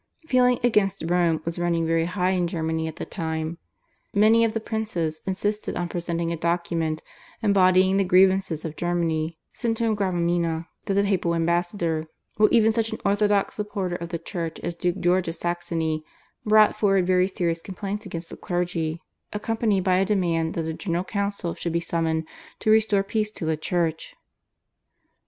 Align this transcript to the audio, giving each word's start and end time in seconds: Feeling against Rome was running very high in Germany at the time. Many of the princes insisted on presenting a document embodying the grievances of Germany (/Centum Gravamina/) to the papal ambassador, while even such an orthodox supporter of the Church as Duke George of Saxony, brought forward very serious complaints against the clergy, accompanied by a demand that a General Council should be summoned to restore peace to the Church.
Feeling 0.25 0.57
against 0.63 1.03
Rome 1.05 1.43
was 1.45 1.59
running 1.59 1.85
very 1.85 2.05
high 2.05 2.31
in 2.31 2.47
Germany 2.47 2.87
at 2.87 2.95
the 2.95 3.05
time. 3.05 3.59
Many 4.15 4.43
of 4.43 4.53
the 4.53 4.59
princes 4.59 5.21
insisted 5.27 5.75
on 5.75 5.89
presenting 5.89 6.31
a 6.31 6.35
document 6.35 7.03
embodying 7.43 7.97
the 7.97 8.03
grievances 8.03 8.65
of 8.65 8.75
Germany 8.75 9.37
(/Centum 9.53 9.95
Gravamina/) 9.95 10.65
to 10.87 10.95
the 10.95 11.03
papal 11.03 11.35
ambassador, 11.35 12.05
while 12.37 12.49
even 12.51 12.73
such 12.73 12.91
an 12.91 12.97
orthodox 13.05 13.55
supporter 13.57 13.95
of 13.95 14.09
the 14.09 14.17
Church 14.17 14.59
as 14.61 14.73
Duke 14.73 14.99
George 15.01 15.27
of 15.27 15.35
Saxony, 15.35 16.03
brought 16.47 16.75
forward 16.75 17.05
very 17.05 17.27
serious 17.27 17.61
complaints 17.61 18.03
against 18.03 18.31
the 18.31 18.37
clergy, 18.37 19.03
accompanied 19.31 19.83
by 19.83 19.97
a 19.97 20.03
demand 20.05 20.55
that 20.55 20.65
a 20.65 20.73
General 20.73 21.03
Council 21.03 21.53
should 21.53 21.73
be 21.73 21.79
summoned 21.79 22.25
to 22.57 22.71
restore 22.71 23.03
peace 23.03 23.29
to 23.29 23.45
the 23.45 23.55
Church. 23.55 24.15